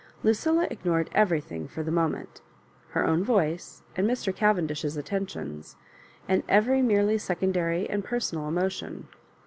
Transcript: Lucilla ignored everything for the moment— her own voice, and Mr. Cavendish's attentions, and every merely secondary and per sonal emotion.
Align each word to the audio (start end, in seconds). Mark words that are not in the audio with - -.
Lucilla 0.23 0.67
ignored 0.71 1.11
everything 1.13 1.67
for 1.67 1.83
the 1.83 1.91
moment— 1.91 2.41
her 2.93 3.05
own 3.05 3.23
voice, 3.23 3.83
and 3.95 4.09
Mr. 4.09 4.35
Cavendish's 4.35 4.97
attentions, 4.97 5.75
and 6.27 6.41
every 6.49 6.81
merely 6.81 7.19
secondary 7.19 7.87
and 7.87 8.03
per 8.03 8.17
sonal 8.17 8.47
emotion. 8.47 9.07